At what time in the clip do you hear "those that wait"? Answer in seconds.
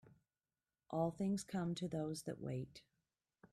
1.87-2.81